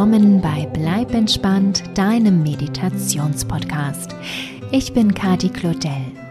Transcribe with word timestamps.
willkommen 0.00 0.40
bei 0.40 0.66
Bleib 0.72 1.12
entspannt, 1.12 1.82
deinem 1.92 2.42
Meditationspodcast. 2.42 4.16
Ich 4.70 4.94
bin 4.94 5.12
Kati 5.12 5.50
Claudel 5.50 5.90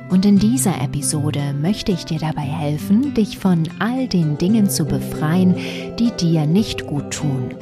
und 0.09 0.25
in 0.25 0.39
dieser 0.39 0.81
Episode 0.81 1.53
möchte 1.53 1.91
ich 1.91 2.03
dir 2.03 2.17
dabei 2.17 2.41
helfen, 2.41 3.13
dich 3.13 3.37
von 3.37 3.69
all 3.77 4.07
den 4.07 4.39
Dingen 4.39 4.71
zu 4.71 4.85
befreien, 4.85 5.55
die 5.99 6.09
dir 6.19 6.47
nicht 6.47 6.87
gut 6.87 7.11
tun. 7.11 7.53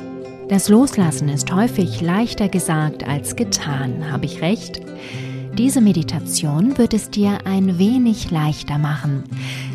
Das 0.48 0.70
Loslassen 0.70 1.28
ist 1.28 1.54
häufig 1.54 2.00
leichter 2.00 2.48
gesagt 2.48 3.06
als 3.06 3.36
getan, 3.36 4.10
habe 4.10 4.28
ich 4.28 4.42
recht? 4.42 4.80
Diese 5.58 5.82
Meditation 5.82 6.78
wird 6.78 6.94
es 6.94 7.10
dir 7.10 7.40
ein 7.46 7.80
wenig 7.80 8.30
leichter 8.30 8.78
machen. 8.78 9.24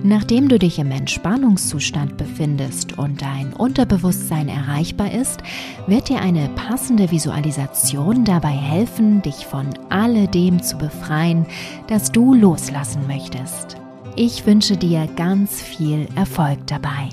Nachdem 0.04 0.48
du 0.48 0.56
dich 0.56 0.78
im 0.78 0.92
Entspannungszustand 0.92 2.16
befindest 2.16 2.98
und 2.98 3.20
dein 3.20 3.52
Unterbewusstsein 3.52 4.48
erreichbar 4.48 5.12
ist, 5.12 5.42
wird 5.88 6.08
dir 6.08 6.20
eine 6.20 6.48
passende 6.50 7.10
Visualisation 7.10 8.24
dabei 8.24 8.52
helfen, 8.52 9.22
dich 9.22 9.44
von 9.46 9.70
alledem 9.88 10.62
zu 10.62 10.78
befreien, 10.78 11.46
das 11.88 12.12
du 12.12 12.32
loslassen 12.32 13.08
möchtest. 13.08 13.76
Ich 14.14 14.46
wünsche 14.46 14.76
dir 14.76 15.08
ganz 15.16 15.60
viel 15.60 16.06
Erfolg 16.14 16.64
dabei. 16.68 17.08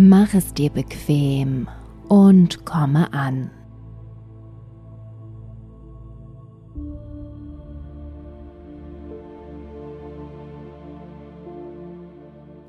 Mach 0.00 0.32
es 0.32 0.54
dir 0.54 0.70
bequem 0.70 1.66
und 2.08 2.64
komme 2.64 3.12
an. 3.12 3.50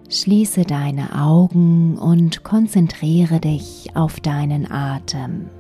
Schließe 0.10 0.64
deine 0.64 1.22
Augen 1.22 2.00
und 2.00 2.44
konzentriere 2.44 3.40
dich 3.40 3.92
auf 3.94 4.20
deinen 4.20 4.72
Atem. 4.72 5.52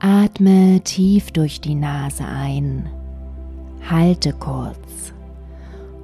Atme 0.00 0.82
tief 0.84 1.30
durch 1.30 1.62
die 1.62 1.76
Nase 1.76 2.26
ein, 2.26 2.90
halte 3.88 4.34
kurz 4.34 5.14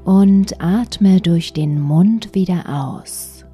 und 0.07 0.61
atme 0.63 1.21
durch 1.21 1.53
den 1.53 1.81
Mund 1.81 2.33
wieder 2.33 2.69
aus. 2.69 3.45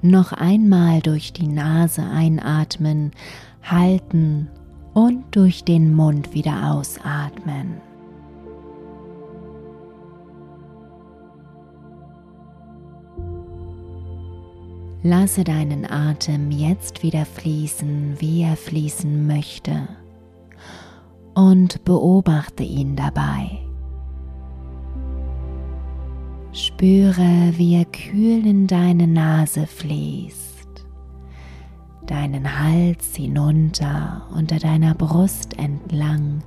Noch 0.00 0.32
einmal 0.32 1.00
durch 1.00 1.32
die 1.32 1.48
Nase 1.48 2.04
einatmen, 2.04 3.10
halten 3.64 4.48
und 4.94 5.24
durch 5.32 5.64
den 5.64 5.92
Mund 5.92 6.32
wieder 6.32 6.70
ausatmen. 6.72 7.87
Lasse 15.02 15.44
deinen 15.44 15.88
Atem 15.88 16.50
jetzt 16.50 17.04
wieder 17.04 17.24
fließen, 17.24 18.16
wie 18.18 18.42
er 18.42 18.56
fließen 18.56 19.26
möchte 19.26 19.88
und 21.34 21.84
beobachte 21.84 22.64
ihn 22.64 22.96
dabei. 22.96 23.60
Spüre, 26.52 27.52
wie 27.56 27.76
er 27.76 27.84
kühl 27.84 28.44
in 28.44 28.66
deine 28.66 29.06
Nase 29.06 29.68
fließt, 29.68 30.84
deinen 32.06 32.58
Hals 32.58 33.14
hinunter 33.14 34.26
unter 34.34 34.58
deiner 34.58 34.94
Brust 34.94 35.56
entlang 35.58 36.42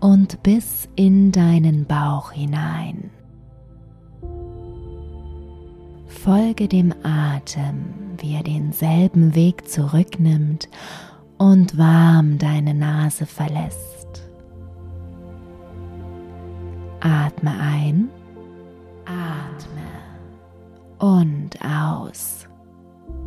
und 0.00 0.42
bis 0.42 0.88
in 0.96 1.30
deinen 1.30 1.84
Bauch 1.84 2.32
hinein. 2.32 3.10
Folge 6.26 6.66
dem 6.66 6.92
Atem, 7.04 7.94
wie 8.18 8.34
er 8.34 8.42
denselben 8.42 9.36
Weg 9.36 9.68
zurücknimmt 9.68 10.68
und 11.38 11.78
warm 11.78 12.38
deine 12.38 12.74
Nase 12.74 13.26
verlässt. 13.26 14.24
Atme 16.98 17.52
ein, 17.60 18.08
atme 19.04 19.86
und 20.98 21.56
aus. 21.64 22.48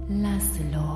Lasse 0.09 0.63
los. 0.73 0.88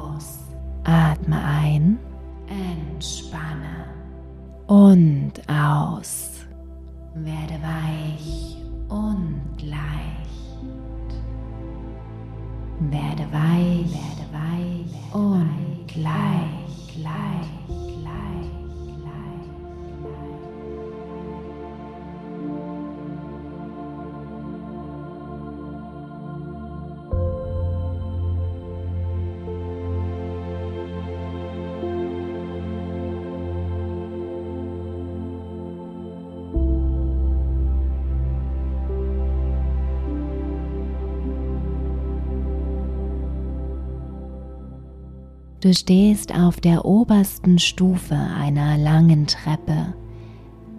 Du 45.63 45.73
stehst 45.73 46.35
auf 46.35 46.59
der 46.59 46.83
obersten 46.83 47.57
Stufe 47.57 48.15
einer 48.15 48.77
langen 48.77 49.27
Treppe, 49.27 49.93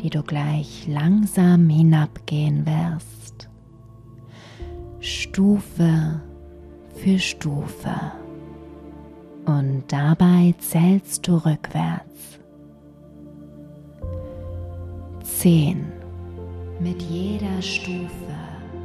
die 0.02 0.10
du 0.10 0.22
gleich 0.22 0.86
langsam 0.86 1.70
hinabgehen 1.70 2.66
wirst. 2.66 3.48
Stufe 5.00 6.20
für 6.96 7.18
Stufe. 7.18 7.94
Und 9.46 9.84
dabei 9.88 10.54
zählst 10.58 11.26
du 11.26 11.36
rückwärts. 11.36 12.38
Zehn. 15.22 15.86
Mit 16.78 17.00
jeder 17.00 17.62
Stufe 17.62 18.36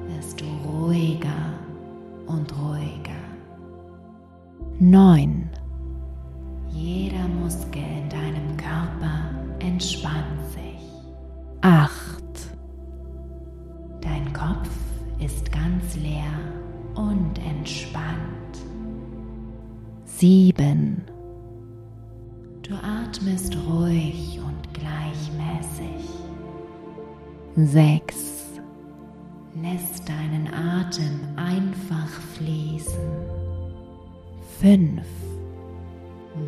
wirst 0.07 0.39
du 0.39 0.45
ruhiger 0.65 1.59
und 2.25 2.57
ruhiger. 2.57 3.19
Neun. 4.79 5.49
Jeder 6.71 7.27
Muskel 7.27 7.81
in 7.81 8.09
deinem 8.09 8.57
Körper 8.57 9.31
entspannt 9.59 10.45
sich. 10.53 10.81
Acht. 11.61 12.23
Dein 14.01 14.31
Kopf 14.33 14.69
ist 15.19 15.51
ganz 15.51 15.95
leer 15.97 16.39
und 16.95 17.39
entspannt. 17.45 18.19
Sieben. 20.05 21.03
Du 22.61 22.75
atmest 22.75 23.57
ruhig 23.67 24.39
und 24.39 24.73
gleichmäßig. 24.73 26.09
Sechs. 27.55 28.45
Lässt 29.61 30.07
deinen 30.07 30.47
Atem 30.53 31.19
einfach 31.35 32.07
fließen. 32.35 32.99
Fünf 34.59 35.05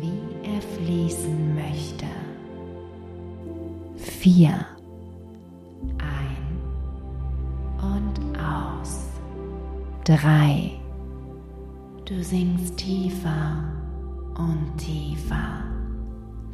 wie 0.00 0.20
er 0.42 0.60
fließen 0.60 1.54
möchte. 1.54 2.06
Vier. 3.96 4.66
Ein 5.98 6.60
und 7.80 8.38
aus. 8.38 9.06
Drei. 10.04 10.72
Du 12.04 12.22
sinkst 12.22 12.76
tiefer 12.76 13.64
und 14.36 14.76
tiefer. 14.76 15.64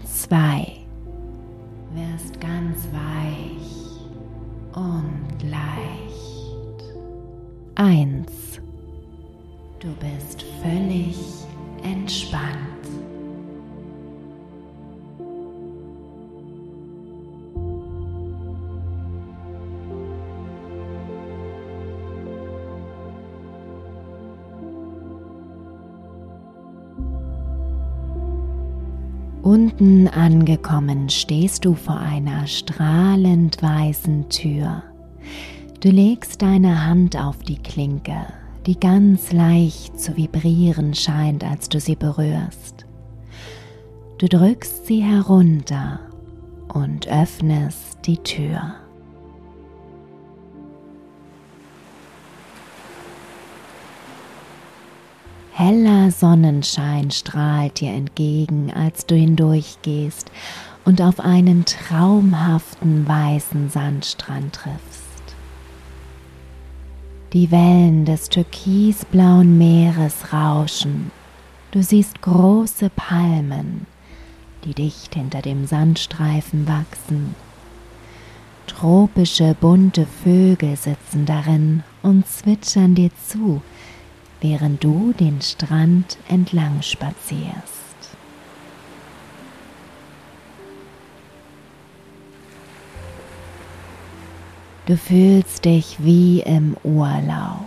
Zwei. 0.05 0.79
Wirst 1.95 2.41
ganz 2.41 2.87
weich 2.93 3.99
und 4.75 5.43
leicht. 5.43 6.95
Eins. 7.77 8.61
Du 9.79 9.89
bist 9.95 10.45
völlig 10.63 11.17
entspannt. 11.83 12.78
Unten 29.49 30.09
angekommen 30.09 31.09
stehst 31.09 31.65
du 31.65 31.73
vor 31.73 31.99
einer 31.99 32.47
strahlend 32.47 33.62
weißen 33.62 34.29
Tür. 34.29 34.83
Du 35.81 35.89
legst 35.89 36.43
deine 36.43 36.85
Hand 36.85 37.17
auf 37.17 37.39
die 37.39 37.56
Klinke, 37.56 38.27
die 38.67 38.79
ganz 38.79 39.33
leicht 39.33 39.99
zu 39.99 40.19
vibrieren 40.19 40.93
scheint, 40.93 41.45
als 41.45 41.71
du 41.71 41.81
sie 41.81 41.97
berührst. 41.97 42.85
Du 44.19 44.29
drückst 44.29 44.85
sie 44.85 45.03
herunter 45.03 46.01
und 46.75 47.09
öffnest 47.09 48.01
die 48.05 48.19
Tür. 48.19 48.75
Heller 55.58 56.12
Sonnenschein 56.12 57.10
strahlt 57.10 57.81
dir 57.81 57.90
entgegen, 57.90 58.72
als 58.72 59.06
du 59.06 59.16
hindurchgehst 59.16 60.31
und 60.84 61.02
auf 61.02 61.19
einen 61.19 61.64
traumhaften 61.64 63.08
weißen 63.08 63.69
Sandstrand 63.69 64.52
triffst. 64.52 65.34
Die 67.32 67.50
Wellen 67.50 68.05
des 68.05 68.28
türkisblauen 68.28 69.58
Meeres 69.58 70.32
rauschen. 70.32 71.10
Du 71.72 71.82
siehst 71.82 72.22
große 72.22 72.88
Palmen, 72.90 73.88
die 74.64 74.75
dicht 74.75 75.16
hinter 75.16 75.43
dem 75.43 75.66
Sandstreifen 75.66 76.69
wachsen. 76.69 77.34
Tropische 78.69 79.56
bunte 79.60 80.06
Vögel 80.22 80.76
sitzen 80.76 81.26
darin 81.26 81.82
und 82.05 82.28
zwitschern 82.28 82.94
dir 82.94 83.10
zu, 83.26 83.60
während 84.40 84.82
du 84.85 85.12
den 85.12 85.40
Strand 85.40 86.19
entlang 86.29 86.82
spazierst. 86.82 87.79
Du 94.87 94.96
fühlst 94.96 95.67
dich 95.67 95.99
wie 95.99 96.40
im 96.40 96.75
Urlaub. 96.82 97.67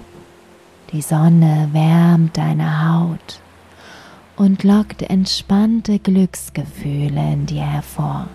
Die 0.92 1.02
Sonne 1.02 1.70
wärmt 1.72 2.36
deine 2.36 2.90
Haut 2.90 3.40
und 4.36 4.64
lockt 4.64 5.04
entspannte 5.04 6.00
Glücksgefühle 6.00 7.34
in 7.34 7.46
dir 7.46 7.62
hervor. 7.62 8.28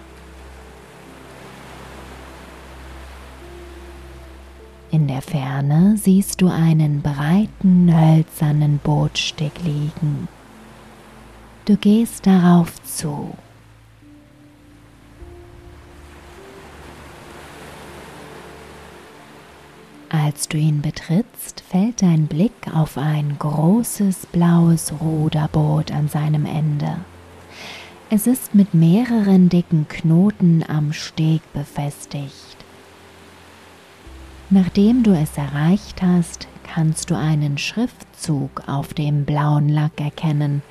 In 4.96 5.08
der 5.08 5.20
Ferne 5.20 5.98
siehst 5.98 6.40
du 6.40 6.48
einen 6.48 7.02
breiten 7.02 7.94
hölzernen 7.94 8.80
Bootsteg 8.82 9.52
liegen. 9.62 10.26
Du 11.66 11.76
gehst 11.76 12.26
darauf 12.26 12.82
zu. 12.82 13.34
Als 20.08 20.48
du 20.48 20.56
ihn 20.56 20.80
betrittst, 20.80 21.60
fällt 21.60 22.00
dein 22.00 22.26
Blick 22.26 22.54
auf 22.72 22.96
ein 22.96 23.36
großes 23.38 24.24
blaues 24.32 24.94
Ruderboot 24.98 25.92
an 25.92 26.08
seinem 26.08 26.46
Ende. 26.46 26.96
Es 28.08 28.26
ist 28.26 28.54
mit 28.54 28.72
mehreren 28.72 29.50
dicken 29.50 29.88
Knoten 29.88 30.64
am 30.66 30.94
Steg 30.94 31.42
befestigt. 31.52 32.55
Nachdem 34.48 35.02
du 35.02 35.12
es 35.12 35.36
erreicht 35.36 36.02
hast, 36.02 36.46
kannst 36.62 37.10
du 37.10 37.16
einen 37.16 37.58
Schriftzug 37.58 38.62
auf 38.68 38.94
dem 38.94 39.24
blauen 39.24 39.68
Lack 39.68 40.00
erkennen. 40.00 40.62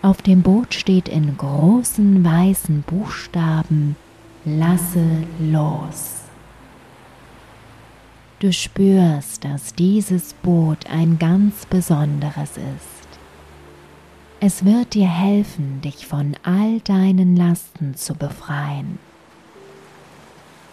Auf 0.00 0.22
dem 0.22 0.42
Boot 0.42 0.72
steht 0.72 1.08
in 1.08 1.36
großen 1.36 2.24
weißen 2.24 2.82
Buchstaben 2.82 3.96
Lasse 4.44 5.24
los. 5.38 6.22
Du 8.38 8.52
spürst, 8.52 9.44
dass 9.44 9.74
dieses 9.74 10.32
Boot 10.32 10.88
ein 10.88 11.18
ganz 11.18 11.66
besonderes 11.66 12.52
ist. 12.56 13.08
Es 14.40 14.64
wird 14.64 14.94
dir 14.94 15.08
helfen, 15.08 15.80
dich 15.82 16.06
von 16.06 16.36
all 16.44 16.78
deinen 16.80 17.36
Lasten 17.36 17.96
zu 17.96 18.14
befreien. 18.14 19.00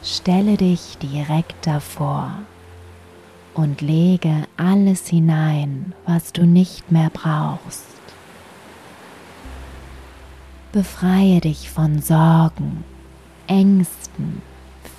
Stelle 0.05 0.55
dich 0.55 0.99
direkt 0.99 1.65
davor 1.65 2.31
und 3.55 3.81
lege 3.81 4.43
alles 4.55 5.07
hinein, 5.07 5.95
was 6.05 6.31
du 6.31 6.45
nicht 6.45 6.91
mehr 6.91 7.09
brauchst. 7.09 7.87
Befreie 10.71 11.41
dich 11.41 11.71
von 11.71 12.03
Sorgen, 12.03 12.83
Ängsten, 13.47 14.43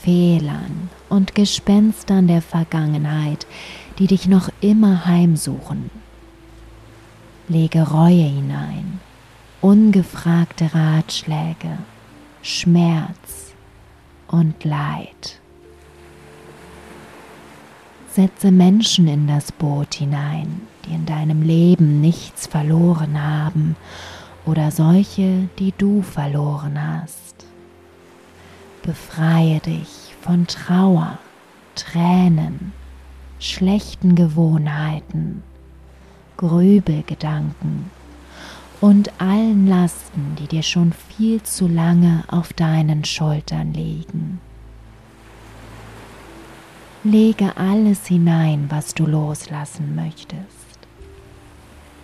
Fehlern 0.00 0.90
und 1.08 1.36
Gespenstern 1.36 2.26
der 2.26 2.42
Vergangenheit, 2.42 3.46
die 4.00 4.08
dich 4.08 4.26
noch 4.26 4.48
immer 4.60 5.06
heimsuchen. 5.06 5.88
Lege 7.46 7.82
Reue 7.88 8.24
hinein, 8.24 8.98
ungefragte 9.60 10.74
Ratschläge, 10.74 11.78
Schmerz, 12.42 13.45
und 14.28 14.64
Leid. 14.64 15.40
Setze 18.08 18.50
Menschen 18.50 19.08
in 19.08 19.26
das 19.26 19.52
Boot 19.52 19.94
hinein, 19.94 20.62
die 20.84 20.94
in 20.94 21.06
deinem 21.06 21.42
Leben 21.42 22.00
nichts 22.00 22.46
verloren 22.46 23.22
haben 23.22 23.76
oder 24.46 24.70
solche, 24.70 25.48
die 25.58 25.74
du 25.76 26.02
verloren 26.02 26.78
hast. 26.80 27.46
Befreie 28.82 29.60
dich 29.60 30.14
von 30.22 30.46
Trauer, 30.46 31.18
Tränen, 31.74 32.72
schlechten 33.38 34.14
Gewohnheiten, 34.14 35.42
Grübelgedanken 36.36 37.90
und 38.80 39.10
allen 39.20 39.66
Lasten, 39.66 40.36
die 40.38 40.46
dir 40.46 40.62
schon 40.62 40.92
viel 40.92 41.42
zu 41.42 41.66
lange 41.66 42.24
auf 42.28 42.52
deinen 42.52 43.04
Schultern 43.04 43.72
liegen. 43.72 44.40
Lege 47.04 47.56
alles 47.56 48.06
hinein, 48.06 48.66
was 48.68 48.92
du 48.94 49.06
loslassen 49.06 49.94
möchtest. 49.94 50.36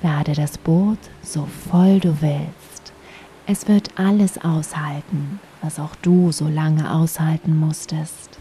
Lade 0.03 0.33
das 0.33 0.59
Boot 0.59 0.99
so 1.23 1.47
voll 1.71 2.01
du 2.01 2.21
willst. 2.21 2.93
Es 3.47 3.67
wird 3.67 3.99
alles 3.99 4.39
aushalten, 4.45 5.41
was 5.61 5.79
auch 5.79 5.95
du 6.03 6.31
so 6.31 6.47
lange 6.49 6.93
aushalten 6.93 7.57
musstest. 7.57 8.39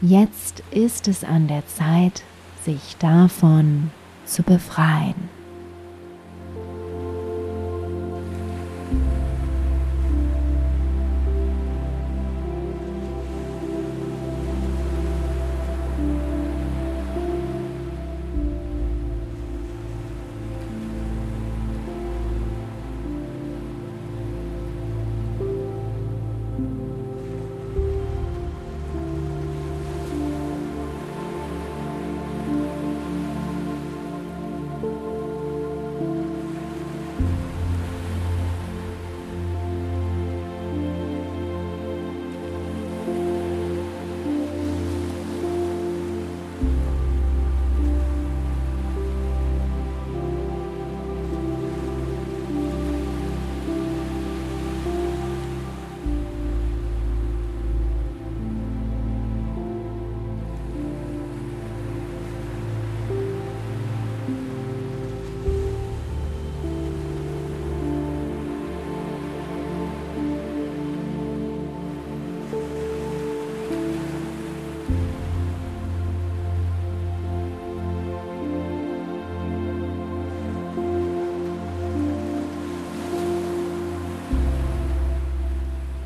Jetzt 0.00 0.62
ist 0.70 1.08
es 1.08 1.24
an 1.24 1.48
der 1.48 1.66
Zeit, 1.66 2.22
sich 2.64 2.96
davon 2.98 3.90
zu 4.24 4.42
befreien. 4.42 5.28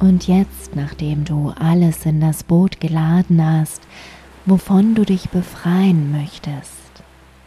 Und 0.01 0.29
jetzt, 0.29 0.77
nachdem 0.77 1.25
du 1.25 1.53
alles 1.59 2.07
in 2.07 2.21
das 2.21 2.45
Boot 2.45 2.81
geladen 2.81 3.45
hast, 3.45 3.83
wovon 4.47 4.95
du 4.95 5.05
dich 5.05 5.29
befreien 5.31 6.13
möchtest, 6.13 6.73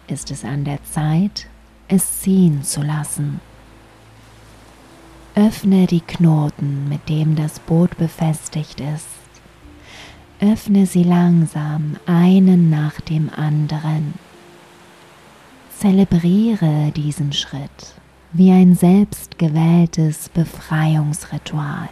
ist 0.08 0.32
es 0.32 0.44
an 0.44 0.66
der 0.66 0.84
Zeit, 0.84 1.48
es 1.88 2.20
ziehen 2.20 2.64
zu 2.64 2.82
lassen. 2.82 3.40
Öffne 5.36 5.88
die 5.88 6.02
Knoten, 6.02 6.90
mit 6.90 7.08
dem 7.08 7.36
das 7.36 7.60
Boot 7.60 7.98
befestigt 7.98 8.82
ist. 8.82 9.08
Öffne 10.42 10.86
sie 10.86 11.04
langsam 11.04 11.96
einen 12.06 12.70
nach 12.70 13.00
dem 13.00 13.30
anderen. 13.30 14.14
Zelebriere 15.78 16.92
diesen 16.92 17.32
Schritt 17.32 17.96
wie 18.34 18.52
ein 18.52 18.76
selbstgewähltes 18.76 20.30
Befreiungsritual. 20.30 21.90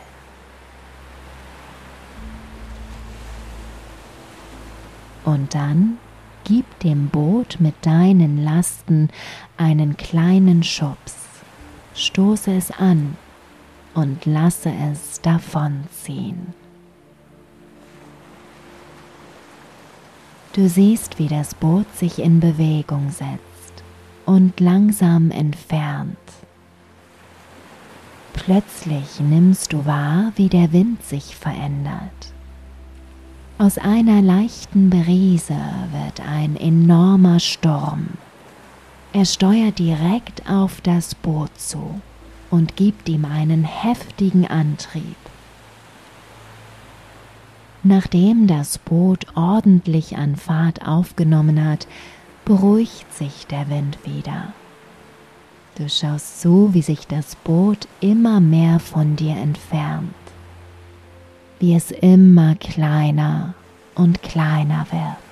Und 5.26 5.54
dann 5.54 5.98
gib 6.44 6.80
dem 6.80 7.10
Boot 7.10 7.58
mit 7.60 7.76
deinen 7.82 8.44
Lasten 8.44 9.10
einen 9.58 9.98
kleinen 9.98 10.64
Schubs, 10.64 11.16
stoße 11.94 12.52
es 12.52 12.72
an 12.72 13.18
und 13.94 14.26
lasse 14.26 14.72
es 14.92 15.22
davonziehen. 15.22 16.54
Du 20.54 20.68
siehst, 20.68 21.20
wie 21.20 21.28
das 21.28 21.54
Boot 21.54 21.86
sich 21.96 22.20
in 22.20 22.40
Bewegung 22.40 23.12
setzt 23.12 23.84
und 24.26 24.60
langsam 24.60 25.32
entfernt. 25.32 26.18
Plötzlich 28.34 29.20
nimmst 29.20 29.74
du 29.74 29.86
wahr, 29.86 30.32
wie 30.36 30.50
der 30.50 30.72
Wind 30.74 31.04
sich 31.04 31.36
verändert. 31.36 32.34
Aus 33.62 33.78
einer 33.78 34.22
leichten 34.22 34.90
Brise 34.90 35.60
wird 35.92 36.26
ein 36.26 36.56
enormer 36.56 37.42
Sturm. 37.42 38.08
Er 39.12 39.26
steuert 39.26 39.80
direkt 39.80 40.50
auf 40.50 40.80
das 40.80 41.14
Boot 41.14 41.50
zu 41.60 42.00
und 42.50 42.78
gibt 42.78 43.10
ihm 43.10 43.26
einen 43.26 43.66
heftigen 43.66 44.48
Antrieb. 44.48 45.18
Nachdem 47.84 48.48
das 48.48 48.78
Boot 48.78 49.26
ordentlich 49.36 50.16
an 50.16 50.38
Fahrt 50.38 50.88
aufgenommen 50.88 51.62
hat, 51.62 51.86
beruhigt 52.46 53.14
sich 53.14 53.46
der 53.48 53.68
Wind 53.68 53.98
wieder. 54.06 54.54
Du 55.76 55.90
schaust 55.90 56.40
zu, 56.40 56.74
wie 56.74 56.82
sich 56.82 57.08
das 57.08 57.36
Boot 57.36 57.90
immer 58.00 58.40
mehr 58.40 58.80
von 58.80 59.18
dir 59.18 59.36
entfernt 59.36 60.29
wie 61.60 61.76
es 61.76 61.92
immer 61.92 62.56
kleiner 62.56 63.54
und 63.96 64.22
kleiner 64.22 64.86
wird. 64.92 65.29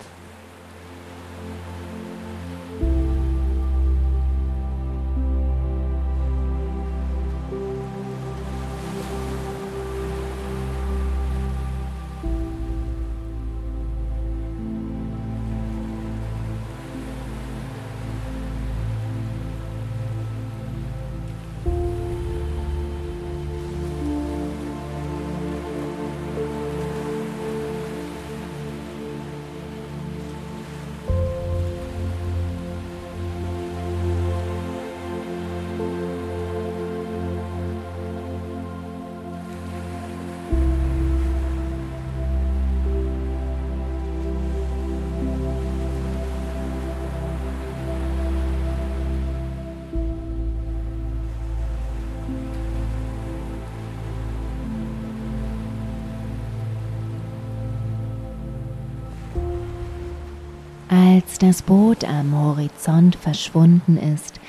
Als 60.99 61.37
das 61.37 61.61
Boot 61.61 62.05
am 62.05 62.33
Horizont 62.33 63.17
verschwunden 63.17 63.97
ist, 63.97 64.39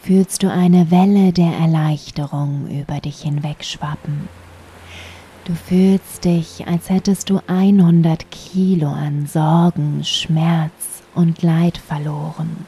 fühlst 0.00 0.44
du 0.44 0.50
eine 0.50 0.92
Welle 0.92 1.32
der 1.32 1.50
Erleichterung 1.50 2.68
über 2.68 3.00
dich 3.00 3.22
hinwegschwappen. 3.22 4.28
Du 5.44 5.54
fühlst 5.54 6.24
dich, 6.24 6.68
als 6.68 6.88
hättest 6.88 7.30
du 7.30 7.40
100 7.48 8.30
Kilo 8.30 8.90
an 8.90 9.26
Sorgen, 9.26 10.04
Schmerz 10.04 11.02
und 11.16 11.42
Leid 11.42 11.78
verloren. 11.78 12.64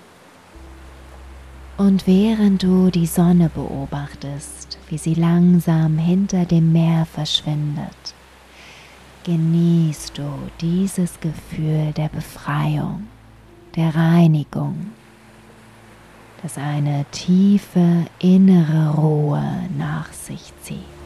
Und 1.76 2.08
während 2.08 2.64
du 2.64 2.90
die 2.90 3.06
Sonne 3.06 3.48
beobachtest, 3.54 4.76
wie 4.88 4.98
sie 4.98 5.14
langsam 5.14 5.98
hinter 5.98 6.46
dem 6.46 6.72
Meer 6.72 7.06
verschwindet, 7.06 8.14
genießt 9.22 10.18
du 10.18 10.28
dieses 10.60 11.20
Gefühl 11.20 11.92
der 11.96 12.08
Befreiung 12.08 13.06
der 13.76 13.94
Reinigung, 13.94 14.92
das 16.42 16.58
eine 16.58 17.04
tiefe 17.12 18.06
innere 18.18 18.94
Ruhe 18.96 19.68
nach 19.76 20.12
sich 20.12 20.52
zieht. 20.62 20.99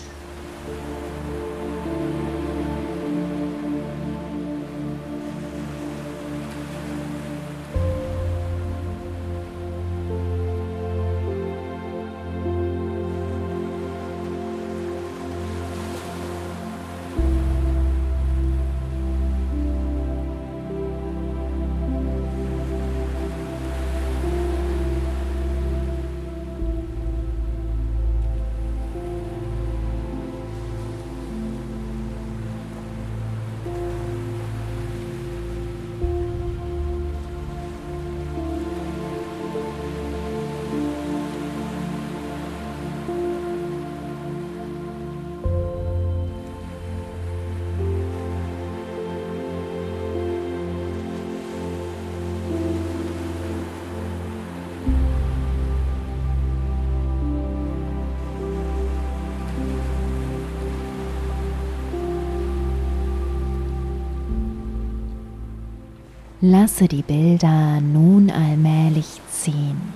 Lasse 66.46 66.88
die 66.88 67.00
Bilder 67.00 67.80
nun 67.80 68.30
allmählich 68.30 69.06
ziehen. 69.30 69.94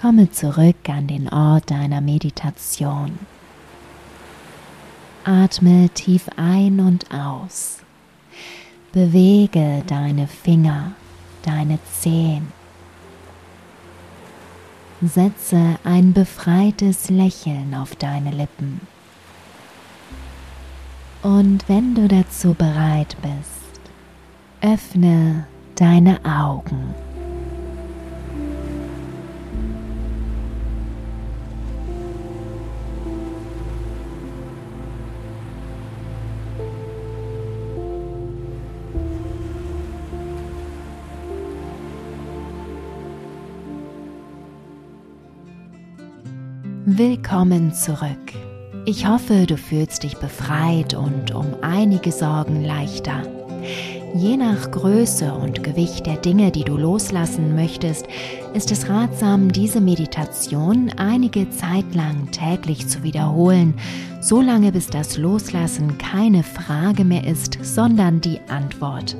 Komme 0.00 0.30
zurück 0.30 0.88
an 0.88 1.08
den 1.08 1.28
Ort 1.28 1.72
deiner 1.72 2.00
Meditation. 2.00 3.18
Atme 5.24 5.88
tief 5.94 6.28
ein 6.36 6.78
und 6.78 7.12
aus. 7.12 7.78
Bewege 8.92 9.82
deine 9.88 10.28
Finger, 10.28 10.92
deine 11.42 11.80
Zehen. 11.98 12.52
Setze 15.02 15.76
ein 15.82 16.12
befreites 16.12 17.10
Lächeln 17.10 17.74
auf 17.74 17.96
deine 17.96 18.30
Lippen. 18.30 18.80
Und 21.20 21.68
wenn 21.68 21.96
du 21.96 22.06
dazu 22.06 22.54
bereit 22.54 23.16
bist, 23.22 23.57
öffne 24.60 25.46
deine 25.76 26.18
Augen. 26.24 26.94
Willkommen 46.84 47.72
zurück. 47.74 48.08
Ich 48.86 49.06
hoffe, 49.06 49.46
du 49.46 49.56
fühlst 49.56 50.02
dich 50.02 50.16
befreit 50.16 50.94
und 50.94 51.34
um 51.34 51.46
einige 51.60 52.10
Sorgen 52.10 52.64
leichter. 52.64 53.37
Je 54.14 54.36
nach 54.36 54.70
Größe 54.70 55.32
und 55.32 55.62
Gewicht 55.62 56.06
der 56.06 56.16
Dinge, 56.16 56.50
die 56.50 56.64
du 56.64 56.76
loslassen 56.76 57.54
möchtest, 57.54 58.06
ist 58.54 58.72
es 58.72 58.88
ratsam, 58.88 59.52
diese 59.52 59.80
Meditation 59.80 60.90
einige 60.96 61.50
Zeit 61.50 61.94
lang 61.94 62.30
täglich 62.30 62.88
zu 62.88 63.02
wiederholen, 63.02 63.74
solange 64.20 64.72
bis 64.72 64.86
das 64.86 65.18
Loslassen 65.18 65.98
keine 65.98 66.42
Frage 66.42 67.04
mehr 67.04 67.26
ist, 67.26 67.58
sondern 67.62 68.20
die 68.20 68.40
Antwort. 68.48 69.16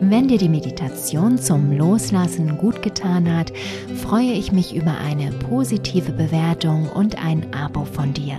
Wenn 0.00 0.28
dir 0.28 0.38
die 0.38 0.48
Meditation 0.48 1.38
zum 1.38 1.72
Loslassen 1.72 2.58
gut 2.58 2.82
getan 2.82 3.34
hat, 3.34 3.52
freue 3.96 4.32
ich 4.32 4.52
mich 4.52 4.74
über 4.74 4.96
eine 4.98 5.32
positive 5.32 6.12
Bewertung 6.12 6.88
und 6.88 7.24
ein 7.24 7.52
Abo 7.52 7.84
von 7.84 8.14
dir. 8.14 8.38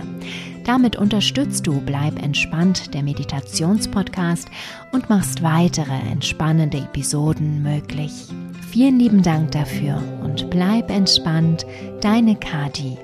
Damit 0.70 0.94
unterstützt 0.94 1.66
du 1.66 1.80
Bleib 1.80 2.22
entspannt, 2.22 2.94
der 2.94 3.02
Meditationspodcast 3.02 4.48
und 4.92 5.10
machst 5.10 5.42
weitere 5.42 5.98
entspannende 6.12 6.78
Episoden 6.78 7.60
möglich. 7.60 8.12
Vielen 8.70 9.00
lieben 9.00 9.24
Dank 9.24 9.50
dafür 9.50 10.00
und 10.22 10.48
bleib 10.48 10.88
entspannt, 10.92 11.66
deine 12.00 12.36
Kati. 12.36 12.98